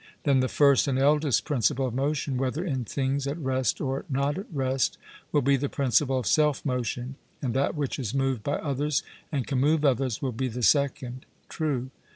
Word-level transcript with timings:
Then 0.23 0.39
the 0.39 0.47
first 0.47 0.87
and 0.87 0.97
eldest 0.97 1.45
principle 1.45 1.85
of 1.85 1.93
motion, 1.93 2.37
whether 2.37 2.65
in 2.65 2.85
things 2.85 3.27
at 3.27 3.37
rest 3.37 3.79
or 3.79 4.03
not 4.09 4.35
at 4.39 4.47
rest, 4.51 4.97
will 5.31 5.43
be 5.43 5.57
the 5.57 5.69
principle 5.69 6.17
of 6.17 6.25
self 6.25 6.65
motion; 6.65 7.17
and 7.39 7.53
that 7.53 7.75
which 7.75 7.99
is 7.99 8.11
moved 8.11 8.41
by 8.41 8.55
others 8.55 9.03
and 9.31 9.45
can 9.45 9.59
move 9.59 9.85
others 9.85 10.19
will 10.19 10.31
be 10.31 10.47
the 10.47 10.63
second. 10.63 11.27
'True.' 11.49 11.91